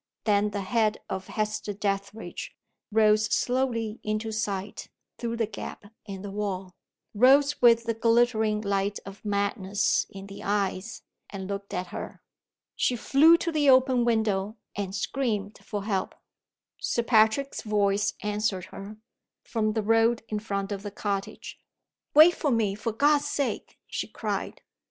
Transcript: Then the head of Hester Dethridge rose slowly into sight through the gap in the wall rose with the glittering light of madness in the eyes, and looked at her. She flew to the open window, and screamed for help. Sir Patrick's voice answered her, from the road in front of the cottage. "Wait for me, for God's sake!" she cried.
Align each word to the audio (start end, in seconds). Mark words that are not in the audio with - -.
Then 0.23 0.49
the 0.49 0.61
head 0.61 0.97
of 1.11 1.27
Hester 1.27 1.73
Dethridge 1.73 2.55
rose 2.91 3.25
slowly 3.25 3.99
into 4.01 4.31
sight 4.31 4.89
through 5.19 5.37
the 5.37 5.45
gap 5.45 5.93
in 6.07 6.23
the 6.23 6.31
wall 6.31 6.73
rose 7.13 7.61
with 7.61 7.83
the 7.83 7.93
glittering 7.93 8.61
light 8.61 8.97
of 9.05 9.23
madness 9.23 10.07
in 10.09 10.25
the 10.25 10.41
eyes, 10.41 11.03
and 11.29 11.47
looked 11.47 11.71
at 11.71 11.89
her. 11.93 12.23
She 12.75 12.95
flew 12.95 13.37
to 13.37 13.51
the 13.51 13.69
open 13.69 14.03
window, 14.03 14.57
and 14.75 14.95
screamed 14.95 15.59
for 15.63 15.83
help. 15.83 16.15
Sir 16.79 17.03
Patrick's 17.03 17.61
voice 17.61 18.13
answered 18.23 18.65
her, 18.73 18.97
from 19.43 19.73
the 19.73 19.83
road 19.83 20.23
in 20.29 20.39
front 20.39 20.71
of 20.71 20.81
the 20.81 20.89
cottage. 20.89 21.59
"Wait 22.15 22.33
for 22.33 22.49
me, 22.49 22.73
for 22.73 22.91
God's 22.91 23.27
sake!" 23.27 23.77
she 23.85 24.07
cried. 24.07 24.61